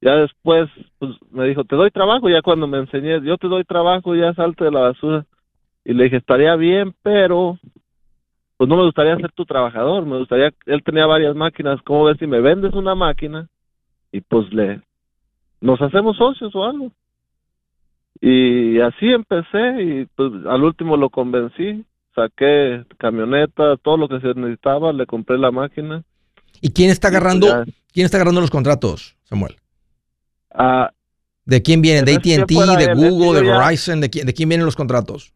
[0.00, 0.68] Ya después,
[1.00, 4.32] pues me dijo, te doy trabajo, ya cuando me enseñé, yo te doy trabajo, ya
[4.34, 5.26] salte de la basura.
[5.84, 7.58] Y le dije, estaría bien, pero
[8.58, 12.16] pues no me gustaría ser tu trabajador, me gustaría, él tenía varias máquinas, ¿cómo ves
[12.18, 13.48] si me vendes una máquina
[14.10, 14.82] y pues le,
[15.60, 16.92] nos hacemos socios o algo?
[18.20, 21.84] Y así empecé y pues al último lo convencí,
[22.16, 26.02] saqué camioneta, todo lo que se necesitaba, le compré la máquina.
[26.60, 27.64] ¿Y quién está pues agarrando, ya.
[27.92, 29.54] quién está agarrando los contratos, Samuel?
[30.52, 30.90] Ah,
[31.44, 32.04] ¿De quién vienen?
[32.04, 34.00] ¿De AT&T, de Google, de Verizon?
[34.00, 35.32] ¿De quién, ¿De quién vienen los contratos?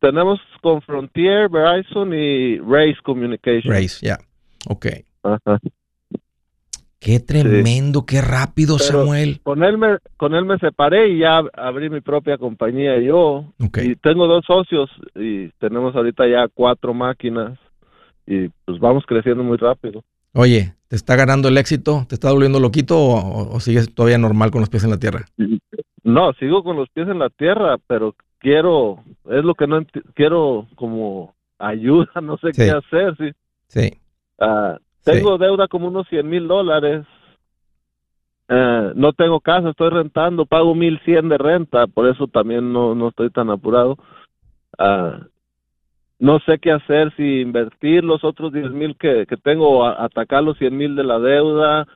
[0.00, 3.72] Tenemos con Frontier, Verizon y Race Communication.
[3.72, 4.18] Race, ya.
[4.68, 4.86] Ok.
[5.22, 5.58] Ajá.
[6.98, 9.40] Qué tremendo, qué rápido, Pero- Samuel.
[9.42, 13.52] Con él me con él me separé y ya abrí mi propia compañía yo.
[13.58, 13.78] Ok.
[13.82, 17.58] Y tengo dos socios y tenemos ahorita ya cuatro máquinas
[18.26, 20.04] y pues vamos creciendo muy rápido.
[20.34, 22.04] Oye, ¿te está ganando el éxito?
[22.06, 25.24] ¿Te está volviendo loquito o sigues todavía normal con los pies en la tierra?
[26.04, 29.80] No, sigo con los pies en la tierra, pero quiero, es lo que no
[30.14, 32.62] quiero como ayuda, no sé Sí.
[32.64, 33.30] qué hacer, sí.
[33.68, 34.00] Sí.
[34.38, 35.12] Ah, Sí.
[35.12, 37.06] tengo deuda como unos 100 mil dólares.
[38.48, 43.08] Eh, no tengo casa, estoy rentando, pago 1100 de renta, por eso también no, no
[43.08, 43.96] estoy tan apurado.
[44.78, 45.20] Ah,
[46.18, 50.42] no sé qué hacer, si invertir los otros 10 mil que, que tengo, a- atacar
[50.42, 51.86] los 100 mil de la deuda,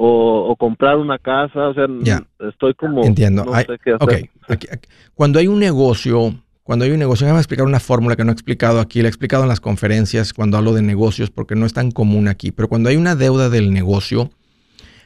[0.00, 2.22] o, o comprar una casa, o sea, Ya.
[2.48, 3.04] estoy como...
[3.04, 3.44] Entiendo.
[3.44, 4.02] No Hay- sé qué hacer.
[4.02, 4.30] ok.
[4.48, 8.22] Aquí- aquí- Cuando hay un negocio, cuando hay un negocio, déjame explicar una fórmula que
[8.24, 11.56] no he explicado aquí, la he explicado en las conferencias cuando hablo de negocios, porque
[11.56, 14.30] no es tan común aquí, pero cuando hay una deuda del negocio,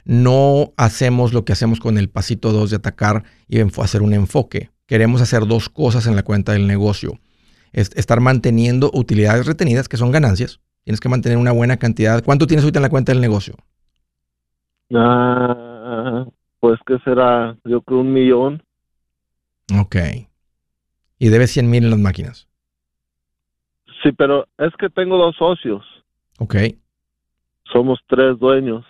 [0.05, 4.70] no hacemos lo que hacemos con el pasito 2 de atacar y hacer un enfoque.
[4.86, 7.18] Queremos hacer dos cosas en la cuenta del negocio.
[7.72, 10.61] Es estar manteniendo utilidades retenidas, que son ganancias.
[10.84, 12.22] Tienes que mantener una buena cantidad.
[12.24, 13.55] ¿Cuánto tienes ahorita en la cuenta del negocio?
[14.95, 16.26] Ah,
[16.61, 18.62] pues que será, yo creo un millón.
[19.80, 19.97] Ok.
[21.18, 22.49] Y debes 100 mil en las máquinas.
[24.03, 25.84] Sí, pero es que tengo dos socios.
[26.38, 26.57] Ok.
[27.72, 28.84] somos tres dueños.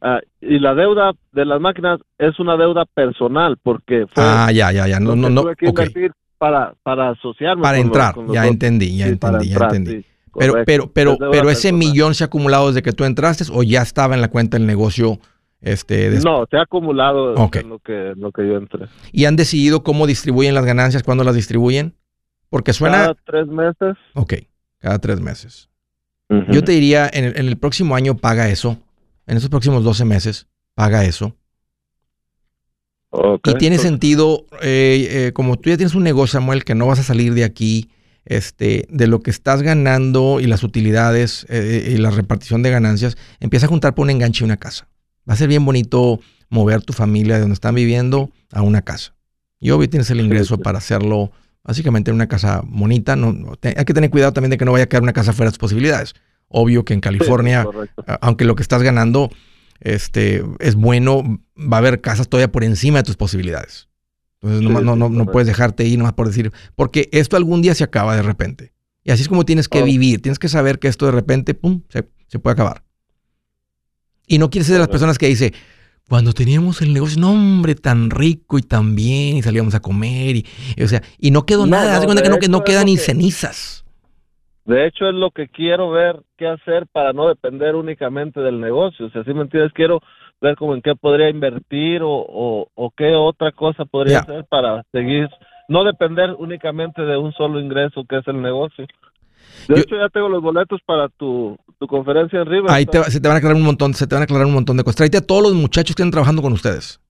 [0.00, 4.72] Ah, y la deuda de las máquinas es una deuda personal porque fue Ah, ya,
[4.72, 4.98] ya, ya.
[5.00, 5.42] No, no, no.
[5.42, 5.80] tuve que Ok.
[5.80, 7.62] invertir para, para asociarme.
[7.62, 8.14] Para los- entrar.
[8.14, 10.06] con los Ya entendí, ya Sí, para entendí, ya entrar, entendí.
[10.38, 13.82] Pero, pero, pero, pero ese millón se ha acumulado desde que tú entraste o ya
[13.82, 15.18] estaba en la cuenta del negocio.
[15.60, 17.56] Este, No, se ha acumulado Ok.
[17.56, 18.86] en lo que, en lo que yo entré.
[19.12, 21.94] Y han decidido cómo distribuyen las ganancias, cuándo las distribuyen.
[22.50, 22.98] Porque suena.
[22.98, 23.96] Cada tres meses.
[24.14, 24.34] Ok,
[24.78, 25.68] cada tres meses.
[26.48, 28.78] Yo te diría, en el, en el próximo año paga eso.
[29.26, 31.36] En esos próximos 12 meses, paga eso.
[33.10, 36.86] Ok, Y tiene sentido, eh, eh, como tú ya tienes un negocio, Samuel, que no
[36.86, 37.90] vas a salir de aquí,
[38.26, 43.16] este, de lo que estás ganando y las utilidades eh, y la repartición de ganancias,
[43.40, 44.88] empieza a juntar por un enganche y una casa.
[45.28, 46.20] Va a ser bien bonito
[46.50, 49.14] mover tu familia de donde están viviendo a una casa.
[49.58, 51.32] Y obvio tienes el ingreso para hacerlo
[51.64, 53.16] básicamente en una casa bonita.
[53.16, 55.32] No, te- hay que tener cuidado también de que no vaya a quedar una casa
[55.32, 56.14] fuera de tus posibilidades.
[56.48, 57.64] Obvio que en California
[58.20, 59.30] aunque lo que estás ganando
[59.80, 63.85] este, es bueno, va a haber casas todavía por encima de tus posibilidades.
[64.48, 65.32] Entonces Sí, nomás no, no, no correcto.
[65.32, 68.72] puedes dejarte ir nomás por decir, porque esto algún día se acaba de repente.
[69.04, 69.84] Y así es como tienes que Oh.
[69.84, 72.82] vivir, tienes que saber que esto de repente, pum, se, se puede acabar.
[74.26, 75.52] Y no quieres ser de las personas que dice,
[76.08, 80.36] cuando teníamos el negocio, no hombre, tan rico y tan bien, y salíamos a comer,
[80.36, 82.64] y, y, o sea, y no quedó No, nada, no, cuenta que no, que no
[82.64, 83.84] quedan ni que- cenizas.
[84.64, 89.06] De hecho, es lo que quiero ver qué hacer para no depender únicamente del negocio.
[89.06, 90.00] O sea, si me entiendes, quiero
[90.40, 94.82] ver como en qué podría invertir o, o, o qué otra cosa podría hacer para
[94.92, 95.28] seguir,
[95.68, 98.86] no depender únicamente de un solo ingreso que es el negocio.
[99.68, 102.70] De Yo- hecho, ya tengo los boletos para tu, tu conferencia en River.
[102.70, 104.52] Ahí te, se te van a aclarar un montón, se te van a aclarar un
[104.54, 104.96] montón de cosas.
[104.96, 107.00] Tráete a todos los muchachos que están trabajando con ustedes.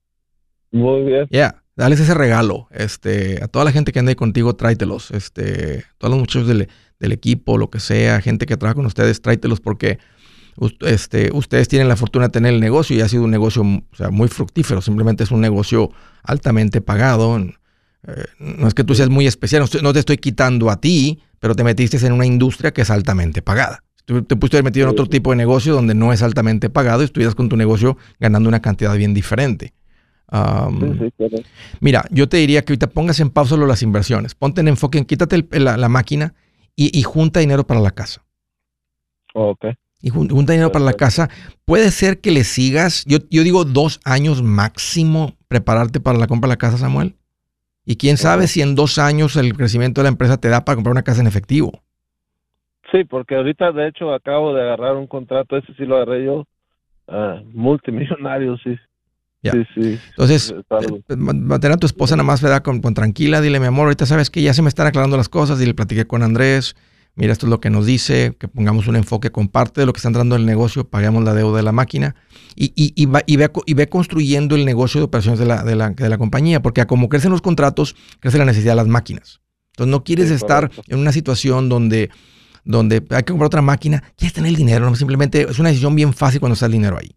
[0.71, 1.27] Muy bien.
[1.31, 2.69] Ya, dales ese regalo.
[2.71, 5.11] Este, a toda la gente que ande ahí contigo, tráetelos.
[5.11, 6.69] Este, todos los muchachos del,
[7.01, 9.99] del equipo, lo que sea, gente que trabaja con ustedes, tráetelos porque
[10.81, 13.97] este, ustedes tienen la fortuna de tener el negocio y ha sido un negocio o
[13.97, 14.81] sea, muy fructífero.
[14.81, 15.91] Simplemente es un negocio
[16.23, 17.39] altamente pagado.
[17.39, 17.53] Eh,
[18.39, 21.65] no es que tú seas muy especial, no, te estoy quitando a ti, pero te
[21.65, 23.83] metiste en una industria que es altamente pagada.
[24.05, 27.03] Tú te pudiste haber metido en otro tipo de negocio donde no es altamente pagado
[27.03, 29.75] y estuvieras con tu negocio ganando una cantidad bien diferente.
[30.31, 31.49] Um, Sí, sí, correcto.
[31.81, 34.35] Mira, yo te diría que ahorita pongas en pausa las inversiones.
[34.35, 36.35] Ponte en enfoque, quítate el- la, la máquina
[36.77, 38.25] y, y junta dinero para la casa.
[39.35, 39.67] Ok.
[40.03, 41.29] Y jun- junta dinero para la casa.
[41.65, 46.49] Puede ser que le sigas, yo, yo digo dos años máximo prepararte para la compra
[46.49, 47.17] de la casa, Samuel.
[47.85, 50.75] Y quién sabe si en dos años el crecimiento de la empresa te da para
[50.77, 51.83] comprar una casa en efectivo.
[52.93, 56.47] Sí, porque ahorita de hecho acabo de agarrar un contrato, ese sí lo agarré yo,
[57.09, 58.77] ah, multimillonario, sí.
[59.43, 59.99] Sí, sí.
[60.11, 60.55] Entonces,
[61.09, 62.63] eh, ma- mantener a tu esposa nada más, ¿verdad?
[62.63, 65.29] Con, con tranquila, dile, mi amor, ahorita sabes que ya se me están aclarando las
[65.29, 66.75] cosas, y le platiqué con Andrés,
[67.17, 69.93] mira, esto es lo que nos dice, que pongamos un enfoque con parte de lo
[69.93, 72.15] que está entrando en el negocio, paguemos la deuda de la máquina
[72.55, 75.91] y, y, y, va, y, ve, construyendo el negocio de operaciones de la, de la,
[75.91, 79.41] de la compañía, porque como crecen los contratos, crece la necesidad de las máquinas.
[79.73, 82.11] Entonces no quieres Sí, estar en una situación donde,
[82.65, 85.95] donde hay que comprar otra máquina, quieres tener el dinero, no simplemente es una decisión
[85.95, 87.17] bien fácil cuando está el dinero ahí.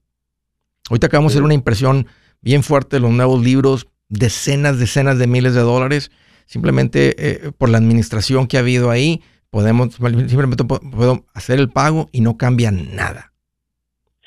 [0.90, 2.08] Ahorita acabamos de hacer una impresión
[2.42, 6.12] bien fuerte de los nuevos libros, decenas, decenas de miles de dólares,
[6.46, 9.22] simplemente eh, por la administración que ha habido ahí,
[9.52, 13.32] podemos simplemente puedo hacer el pago y no cambia nada.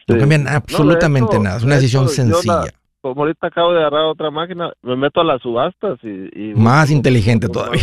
[0.09, 0.21] No Sí.
[0.21, 1.57] cambia nada, absolutamente hecho- nada.
[1.59, 2.79] Es una de decisión hecho, yo la- sencilla.
[3.01, 6.51] Como ahorita acabo de agarrar otra máquina, me meto a las subastas y...
[6.51, 7.83] y Más busco- inteligente busco todavía.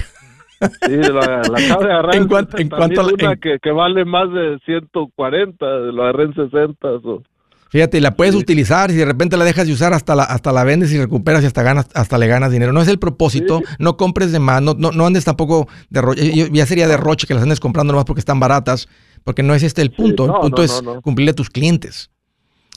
[0.60, 3.40] Sí, la, la acabo de agarrar En cuanto- en 60,000, cuanto a la- una en-
[3.40, 6.88] que, que vale más de 140, lo agarré en 60.
[7.02, 7.24] so.
[7.70, 8.40] Fíjate, la puedes Sí.
[8.42, 11.44] utilizar, si de repente la dejas de usar, hasta la, hasta la vendes y recuperas
[11.44, 12.74] y hasta ganas, hasta le ganas dinero.
[12.74, 16.36] No es el propósito, no compres de más, no, no, no andes tampoco de roche.
[16.36, 18.88] Yo- Ya sería derroche que las andes comprando nomás porque están baratas,
[19.24, 20.26] porque no es este el punto.
[20.28, 22.10] no, el punto no, es cumplirle a tus clientes.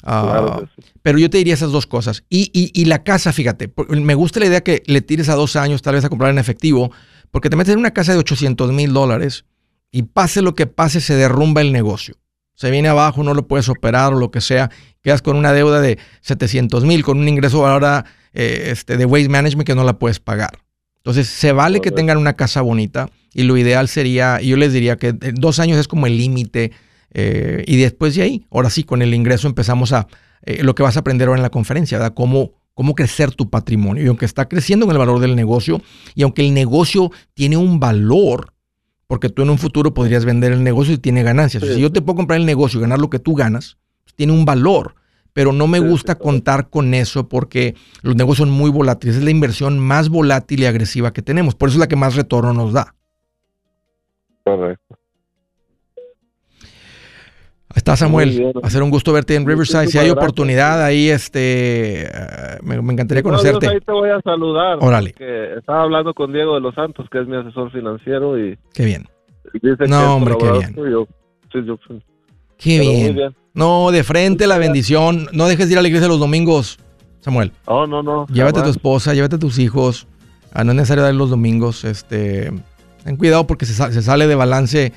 [0.05, 0.68] Ah, Claro.
[1.03, 2.24] Pero yo te diría esas dos cosas.
[2.28, 5.57] Y, y- y la casa, fíjate, me gusta la idea que le tires a dos
[5.57, 6.90] años tal vez a comprar en efectivo,
[7.30, 9.45] porque te metes en una casa de 800 mil dólares
[9.90, 12.16] y pase lo que pase, se derrumba el negocio.
[12.62, 14.70] Se viene abajo, no lo puedes operar o lo que sea,
[15.02, 18.04] quedas con una deuda de 700 mil, con un ingreso ahora
[18.34, 20.60] eh, este, de waste management que no la puedes pagar.
[20.98, 24.94] Entonces, se vale que tengan una casa bonita y lo ideal sería, yo les diría
[24.94, 26.70] que dos años es como el límite
[27.10, 30.06] eh, y después de ahí, ahora sí, con el ingreso empezamos a,
[30.44, 32.14] eh, lo que vas a aprender ahora en la conferencia, ¿verdad?
[32.14, 34.04] Cómo, cómo crecer tu patrimonio.
[34.04, 35.82] Y aunque está creciendo con el valor del negocio,
[36.14, 38.51] y aunque el negocio tiene un valor,
[39.12, 41.62] porque tú en un futuro podrías vender el negocio y tiene ganancias.
[41.62, 44.32] Si yo te puedo comprar el negocio y ganar lo que tú ganas, pues, tiene
[44.32, 44.94] un valor.
[45.34, 49.16] Pero no me gusta contar con eso porque los negocios son muy volátiles.
[49.16, 51.54] Es la inversión más volátil y agresiva que tenemos.
[51.54, 52.94] Por eso es la que más retorno nos da.
[54.44, 54.98] Correcto.
[57.74, 58.52] Está Samuel.
[58.62, 59.86] Va a ser un gusto verte en Riverside.
[59.86, 62.08] Si hay oportunidad ahí, este, eh,
[62.62, 63.68] me, me encantaría conocerte.
[63.68, 64.78] Ahí te voy a saludar.
[64.80, 65.14] Órale.
[65.56, 69.08] estaba hablando con Diego de los Santos, que es mi asesor financiero, y Qué bien.
[69.54, 70.74] dice No, hombre, qué bien.
[70.74, 71.06] tuyo.
[71.52, 71.78] Sí, yo-
[72.58, 73.34] Qué bien.
[73.54, 75.28] No, de frente la bendición.
[75.32, 76.78] No dejes de ir a la iglesia los domingos,
[77.20, 77.52] Samuel.
[77.66, 78.26] Oh, no, no.
[78.28, 80.06] Llévate a tu esposa, llévate a tus hijos.
[80.52, 81.84] Ah, no es necesario dar los domingos.
[81.84, 82.52] Este,
[83.04, 84.92] ten cuidado porque se sale de balance.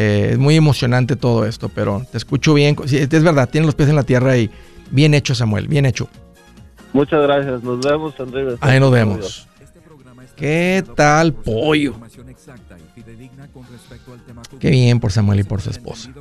[0.00, 2.76] Eh, es muy emocionante todo esto, pero te escucho bien.
[2.86, 4.48] Sí, es verdad, tienes los pies en la tierra y
[4.92, 6.08] bien hecho, Samuel, bien hecho.
[6.92, 7.64] Muchas gracias.
[7.64, 8.58] Nos vemos en Riverside.
[8.60, 9.48] Ahí nos vemos.
[10.36, 11.96] ¿Qué tal pollo?
[14.60, 16.12] Qué bien por Samuel y por su esposa.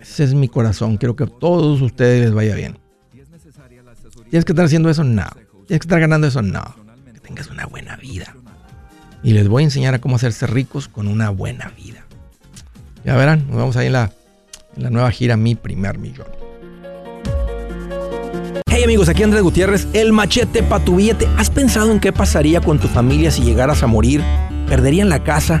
[0.00, 0.96] Ese es mi corazón.
[0.96, 2.78] Quiero que a todos ustedes les vaya bien.
[4.30, 5.02] ¿Tienes que estar haciendo eso?
[5.02, 5.26] No.
[5.66, 6.40] ¿Tienes que estar ganando eso?
[6.40, 6.62] No.
[7.12, 8.32] Que tengas una buena vida.
[9.22, 12.04] Y les voy a enseñar a cómo hacerse ricos con una buena vida.
[13.04, 14.12] Ya verán, nos vemos ahí en la,
[14.76, 16.26] en la nueva gira Mi Primer Millón.
[18.66, 21.28] Hey amigos, aquí Andrés Gutiérrez, el machete para tu billete.
[21.36, 24.22] ¿Has pensado en qué pasaría con tu familia si llegaras a morir?
[24.68, 25.60] ¿Perderían la casa?